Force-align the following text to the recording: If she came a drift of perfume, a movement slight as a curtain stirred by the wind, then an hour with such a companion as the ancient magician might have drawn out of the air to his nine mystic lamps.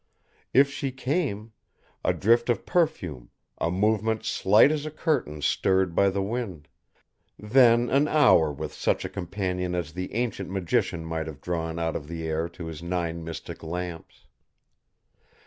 If 0.51 0.67
she 0.71 0.91
came 0.91 1.51
a 2.03 2.11
drift 2.11 2.49
of 2.49 2.65
perfume, 2.65 3.29
a 3.59 3.69
movement 3.69 4.25
slight 4.25 4.71
as 4.71 4.83
a 4.83 4.89
curtain 4.89 5.43
stirred 5.43 5.93
by 5.93 6.09
the 6.09 6.23
wind, 6.23 6.67
then 7.37 7.87
an 7.91 8.07
hour 8.07 8.51
with 8.51 8.73
such 8.73 9.05
a 9.05 9.09
companion 9.09 9.75
as 9.75 9.93
the 9.93 10.15
ancient 10.15 10.49
magician 10.49 11.05
might 11.05 11.27
have 11.27 11.39
drawn 11.39 11.77
out 11.77 11.95
of 11.95 12.07
the 12.07 12.23
air 12.27 12.49
to 12.49 12.65
his 12.65 12.81
nine 12.81 13.23
mystic 13.23 13.61
lamps. 13.61 14.25